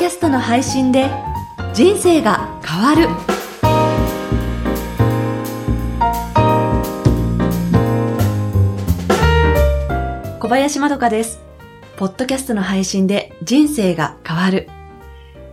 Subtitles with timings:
[0.00, 1.10] キャストの配信で
[1.74, 3.06] 人生が変わる。
[10.40, 11.42] 小林まどかです。
[11.98, 14.70] ポッドキャストの配信で人生が変わる。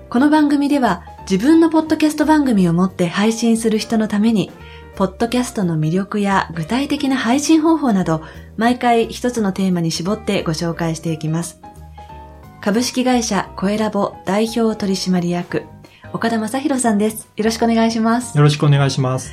[0.10, 4.50] この番組では自分のポッドキャスト番組を持って配信する人のために
[4.96, 8.24] ポッドキャストの魅力や具体的な配信方法など
[8.56, 11.67] 毎回一つのテーマに絞ってご紹介していきます。
[12.68, 15.64] 株式会社コエラボ代表取締役
[16.12, 19.32] 岡田正宏さんですよろしくお願いしますよろしくお願いします。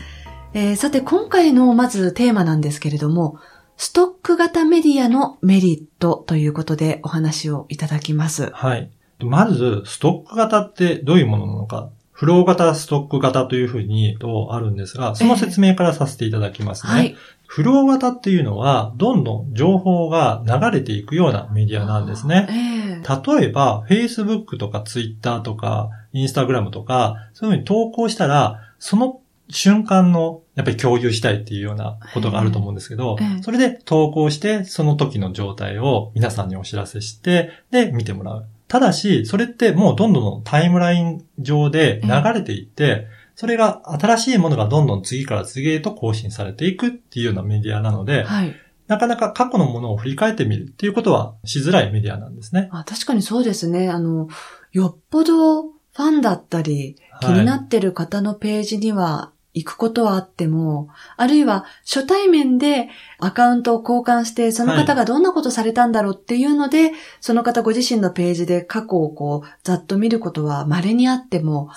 [0.53, 3.41] えーさて今回のまずテーマなんですけれども、
[3.77, 8.53] ストック型メディアのメリットということでお話をいただきます。
[8.53, 8.93] はい。
[9.19, 11.91] まず、ストック型ってどういうものなのか。
[12.13, 16.93] フロー型、ストック型というふうにとあるんですが、その説明からさせていただきますね。
[16.93, 17.17] はい。
[17.49, 22.47] フロー型っていうのは、どんどん情報が流れていくようなメディアなんですね。
[22.49, 38.47] ええ例えば、Facebook とか Twitter とか Instagram とか、そういうふうに投稿したら、その瞬間の、やっぱり共有したいっていうようなことがあると思うんですけどええ、それで投稿して、その時の状態を皆さんにお知らせして、で、見てもらう。
[38.69, 48.55] ただし、それってもうどんどんどんタイムライン上で流れていって、それが新しいものがどんどん次から次へと更新されていくっていうようなメディアなので、はい。
[48.87, 52.69] なかなか過去のものを振り返ってみるっていうことはしづらいメディアなんですね。
[52.73, 53.89] あ確かにそうですね。
[53.89, 54.29] あの、
[54.73, 62.89] よっぽどファンだったり、気になってる方のページには行くことはあっても、あるいは初対面で
[63.21, 66.91] アカウントを交換して、その方がどんなことされたんだろうっていうので、
[67.21, 71.71] その方ご自身のページで過去をこう、ざっと見ることは稀にあっても、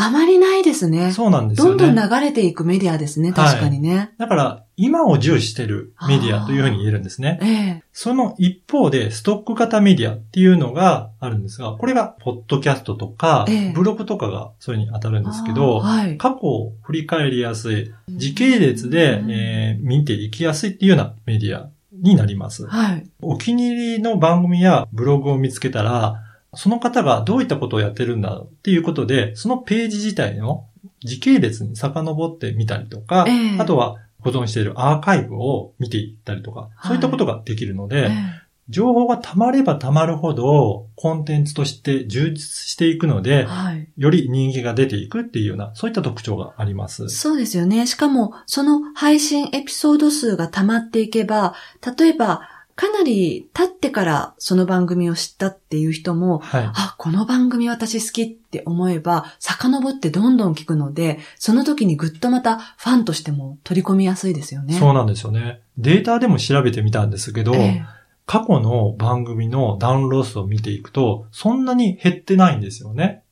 [0.00, 1.10] あまりないですね。
[1.10, 1.70] そうなんですよね。
[1.70, 4.12] どんどん流れていくメディアですね、確かにね。
[4.16, 7.40] だから、今を重視してるメディアというふうに言えるんですね。
[7.42, 7.46] え
[7.80, 16.16] えその一方で、ストック型メディアっていうのがあるんですが、これが、ポッドキャストとかええ、ブログとかがそれに当たるんですけど、はい。
[16.16, 22.68] 過去を振り返りやすい、時系列で、うんえー見ていきやすいっていうようなメディアになります。
[22.68, 23.06] はい。
[23.20, 26.22] お気に入りの番組やブログを見つけたら、
[26.58, 30.66] その方がどういったことをやってるんだろうっていうことで、そのページ自体の
[31.04, 43.88] 時系列に遡ってみたりとか、ええあとは保存しているアーカイブを見ていったりとか、そういったことができるので、ええ情報が溜まれば溜まるほど、コンテンツとして充実していくので、はい。
[43.96, 47.08] より人気が出ていくっていうような、そういった特徴があります。
[47.08, 47.86] そうですよね。
[47.86, 51.54] しかも、その配信エピソード数が溜まっていけば、
[51.98, 52.42] 例えば、
[52.78, 56.70] かなり経ってからその番組を知ったっていう人も、はい。
[56.72, 64.74] あ、この番組私好きって思えば、遡ってどんどん聞くので、その時にぐっとまたファンとしても取り込みやすいですよね。
[64.74, 65.60] そうなんですよね。
[65.76, 67.84] データでも調べてみたんですけど、ええ
[68.26, 73.22] 過去の番組のダウンロード数を見ていくと、そんなに減ってないんですよね。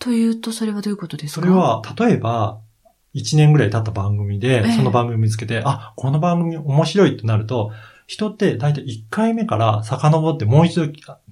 [0.00, 1.40] というと、それはどういうことですか？
[1.40, 2.58] それ、は、例えば、
[3.14, 7.70] 1年ぐらい経った番組でええ、その番組見つけて、あ、この番組面白いとなると、
[8.06, 10.82] 人って大体1回目から遡ってもう一度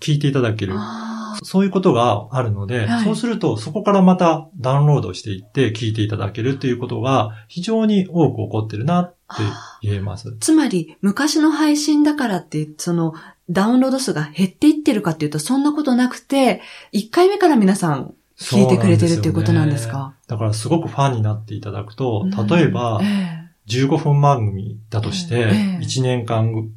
[0.01, 0.75] 聞いていただける。
[0.77, 1.09] あ
[1.45, 3.05] そういうことがあるので、はい。
[3.05, 9.17] そうするとそこからまたダウンロードしていって聞いていただけるっていうことが非常に多く起こってるなって
[9.83, 10.37] 言えます。
[10.41, 13.15] つまり、昔の配信だからって、その、
[13.49, 16.61] ダウンロード数が減っていってるかっていうと、そんなことなくて、
[16.93, 20.15] 1回目から皆さん聞いてくれてるっていうことなんですか？
[20.29, 22.47] だからすごくファンになっていただくと、うん。
[22.47, 23.07] 例えばえ
[23.39, 23.42] え
[23.81, 26.69] 15分番組だとしてええ、1年間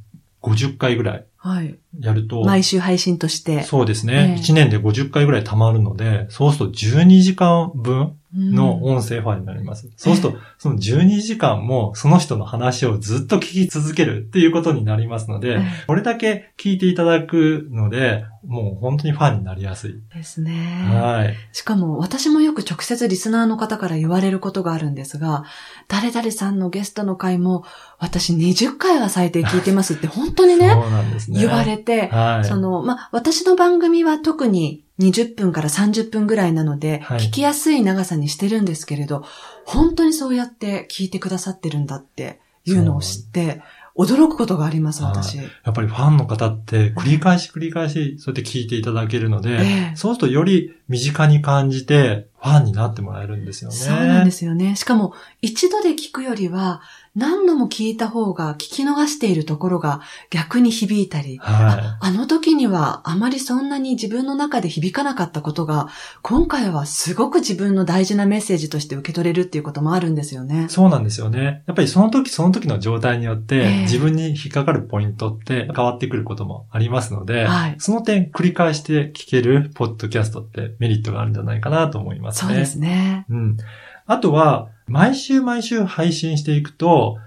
[0.41, 1.77] 50回ぐらいはい。
[1.99, 3.61] やると、毎週配信として。
[3.61, 9.89] そうですね、ええ1年で50回ぐらい溜まるので、そうすると12時間分のうん音声ファイルになります。
[9.95, 19.95] そうすると、その12時間もその人の話をずっと聞き続けるっていうことになりますので、えこれだけ聞いていただくので、もう本当にファンになりやすい。
[20.13, 20.85] えですね。
[20.91, 21.35] はい。
[21.51, 25.45] しかも、私もよく直接リスナーの方から言われることがあるんですが、
[25.87, 27.63] 誰々さんのゲストの回も、
[27.97, 31.39] 私20回は最低聞いてますって本当にね、そうなんですね。
[31.39, 32.45] 言われて、はい。
[32.45, 39.23] その、まあ、私の番組は特に20分から30分ぐらいなので、はい聞きやすい長さにしてるんですけれど、
[39.65, 43.61] 本当にそうやって聞いてくださってるんだっていうのを知って、
[43.97, 45.37] 驚くことがあります、私。
[45.37, 53.75] やっぱりファンの方って繰り返し繰り返しそうやって聞いていただけるので、ええそうするとより身近に感じてファンになってもらえるんですよね。
[53.75, 54.75] そうなんですよね。
[54.75, 56.81] しかも、一度で聞くよりは、
[57.15, 65.87] 何度も聞いた方が聞き逃しているところが逆に響いたり、はあの時にはあまりそんなに自分の中で響かなかったことが、
[66.21, 70.69] 今回はすごく自分の大事なメッセージとして受け取れるっていうこともあるんですよねい。。
[70.69, 71.63] そうなんですよね。
[71.67, 82.49] やっぱりその時その時の状態によって、ええ自分に引っかかるポイントって変わってくることもありますので、はいその点繰り返して聞けるポッドキャストってメリットがあるんじゃないかなと思いますね。
[82.49, 83.25] そうですね。
[83.29, 83.57] うん。
[84.05, 87.17] あとは、毎週毎週配信していくと、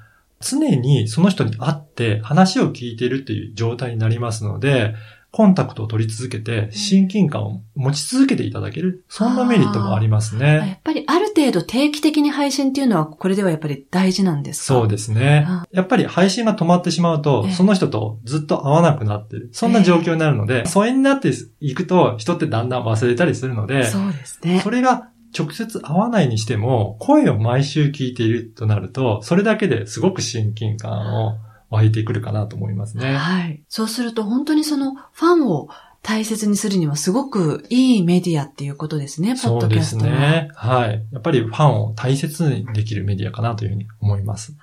[0.40, 4.94] 常にその人に会って話を聞いているっていう状態になりますので、
[5.30, 10.76] コンタクトを取り続けて親近感を持ち続けていただける、そんなメリットもありますやね。
[10.78, 14.66] っぱりある程度定期的に配信っていうのはこれではやっぱり大事なんですか？
[14.66, 15.66] そうですねあ。
[15.70, 19.50] やっぱり配信が止まってしまうとええ、その人とずっと会わなくなってる。
[19.52, 21.30] そんな状況になるので、疎遠になって
[21.60, 24.70] いくと人ってだんだん忘れたりするので、そうですねそ。
[24.70, 31.38] れが直接会わないにしても、声を毎週聞いているとなると、それだけですごく親近感を
[31.70, 33.14] 湧いてくるかなと思いますね。
[33.14, 33.62] はい。
[33.68, 35.68] そうすると本当にそのファンを
[36.02, 40.10] 大切にするにはすごくいいメディアっていうことですね、ポッそうですドキャストは。
[40.10, 40.50] ね。
[40.54, 41.04] はい。
[41.12, 44.56] やっぱりファンを大切にできるメディアかなというふうに思います。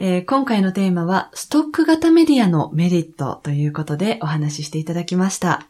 [0.00, 5.66] えー今回のテーマは、ストック型メディアのメリットということでお話ししていただきました。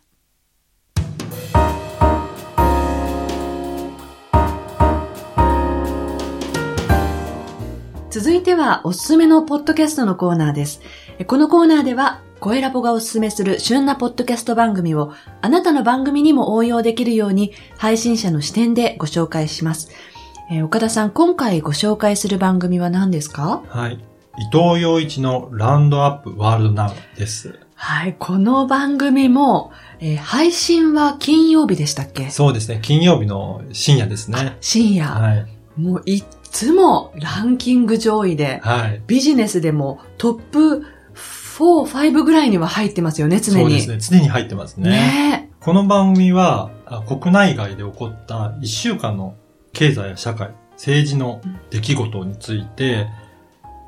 [8.18, 10.80] 続いては、おすすめのポッドキャストのコーナーです。
[11.20, 19.90] えこのコーナーでは、声ラボがおすすめする旬なポッドキャスト番組を、あなたの番組にも応用できるように、配信者の視点でご紹介します。
[20.50, 23.62] えー岡田さん、今回ご紹介する番組は何ですか？
[23.68, 23.92] はい。
[23.92, 27.60] 伊藤洋一のラウンドアップワールドナウです。
[27.76, 29.70] はい、この番組も、
[30.00, 32.30] えー配信は金曜日でしたっけ？
[32.30, 32.80] そうですね。
[32.82, 34.56] 金曜日の深夜ですね。
[34.60, 35.06] 深夜。
[35.06, 35.46] はい。
[35.80, 39.02] もういっつもランキング上位で、はい。
[39.06, 40.84] ビジネスでもトップ
[41.14, 43.80] 4、5ぐらいには入ってますよね、常に。
[43.80, 44.18] そうですね。
[44.18, 44.90] 常に入ってますね。
[44.90, 49.34] ねこの番組は、あ国内外で起こった1週間の
[49.72, 51.40] 経済や社会、政治の
[51.70, 53.08] 出来事について、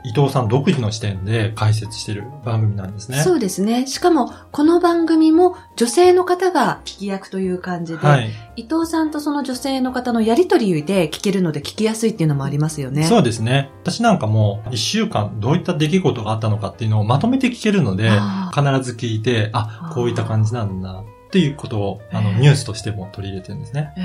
[0.05, 3.19] 伊藤さん独自の視点で解説している番組なんですね。
[3.23, 3.87] そうですね。
[3.87, 8.31] しかも、この番組も女性の方が聞き役という感じで、はい。
[8.57, 13.05] 伊藤さんとその女性の方のやりとりで聞けるので聞きやすいっていうのもありますよね。
[13.05, 13.71] そうですね。
[13.83, 23.93] 私なんかも1週間どういった出来事があったのかっていうのをまとめて聞けるので、あ必ず聞いて、あ、こういった感じなんだっていうことを、あの、ええニュースとしても取り入れてるんですね。
[23.97, 24.01] え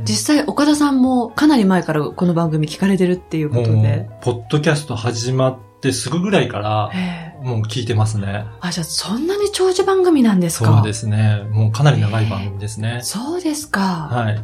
[0.00, 3.88] ー実際、岡田さんもかなり前からこの番組聞かれてるっていうこともで。
[4.08, 8.46] う、ポッドキャスト始まってすぐぐらいから、えーもう聞いてますね。
[8.60, 10.74] あ、じゃあそんなに長寿番組なんですか？
[10.78, 11.40] そうですね。
[11.52, 12.98] もうかなり長い番組ですね。
[13.04, 14.08] そうですか。
[14.10, 14.40] はい。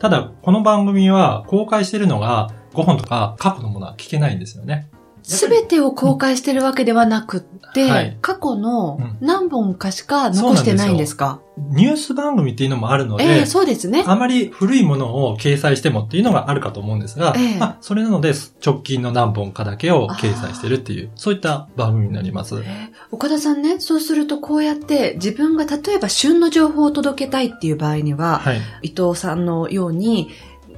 [0.00, 4.88] ただ、この番組は公開してるのが5本とか過去のものは聞けないんですよね。
[5.22, 7.40] すべてを公開してるわけではなくっ
[7.72, 8.18] て、はい。
[8.20, 9.16] 過去のうん。
[9.20, 11.40] 何本かしか残してないんですか？
[11.70, 14.04] ニュース番組っていうのもあるので、ええそうですね。
[14.06, 17.58] あまり古いものを掲載してもっていうのがあるかと思うんですが、ええ。
[17.58, 18.32] まあ、それなので
[18.64, 22.56] 直近の何本かだけを掲載してるっていう、そういった番組になります。
[22.56, 22.62] えー
[23.10, 28.60] 岡田さんね、そうするとこうやって自分が例えば旬の情報を届けたいっていう場合には、はい。
[28.82, 30.30] 伊藤さんのように、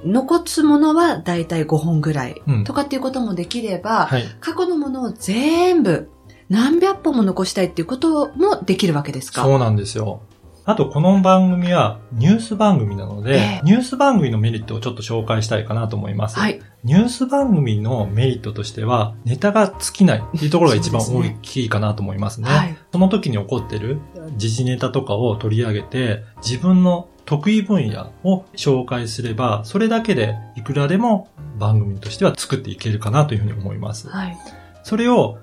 [0.05, 4.25] 残すものはだいたい5本ぐらいうんとかっていうこともできれば、はい。
[4.41, 6.11] 過去のものを全部
[6.49, 9.43] 何百本も残したいっていうこともできるわけですか？
[9.43, 10.21] そうなんですよ。
[10.67, 16.39] あと、この番組はニュース番組なので、ええニュース番組のメリットをちょっと紹介したいかなと思います。
[16.39, 16.59] はい。
[16.85, 22.49] ニュース番組のメリットとしては、ネタが尽きないっていうところが一番大きいかなと思いますね。
[22.49, 22.77] はい。
[22.93, 23.99] その時に起こってる
[24.39, 31.29] 時事ネタとかを取り上げて、自分の得意分野を紹介すれば、それだけでいくらでも
[31.59, 34.09] 番組としては作っていけるかなというふうに思います。
[34.09, 34.37] はい。
[34.83, 35.39] それを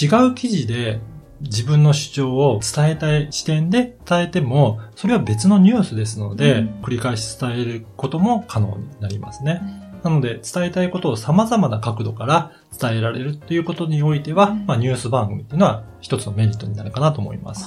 [0.00, 1.00] 違う記事で
[1.40, 9.62] 自分の主張を伝えたい視点で伝えても、それは別のニュースですので、うん繰り返し伝えることも可能になりますね。
[10.02, 17.66] なので、伝えたいことを様々な角度から伝えられるということにおいては、うんまあ、ニュース番組っていうのは一つのメリットになるかなと思います。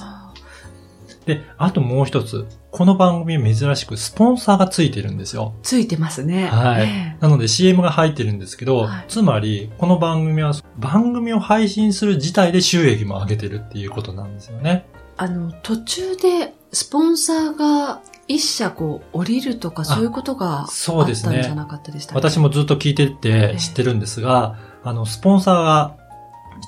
[1.34, 5.54] あで、あともう一つ、この番組珍しくスポンサーがついてるんですよ。
[5.58, 6.46] ーついてますね。
[6.48, 14.86] はいえなので CM が入ってるんですけど、はいつまり、この番組は番組を配信する自体で収益も上げてるっていうことなんですよね。
[14.94, 22.28] えあの、途中でスポンサーが一社こう降りるとかそういうことがあったそうんですねじゃなかったでしたっけ？
[22.28, 25.96] 私もずっと聞いてて知ってるんですが、あの、スポンサーが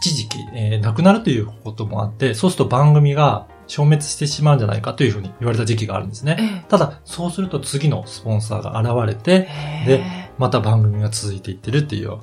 [0.02, 6.65] 一時期、えーなくなるということもあって、そうすると番組が消滅してしまうんじゃないかというふうに言われた時期があるんですね。
[6.65, 9.49] えただ、そうすると次のスポンサーが現れて、
[9.85, 10.05] えで
[10.39, 12.19] また番組が続いていってるっていう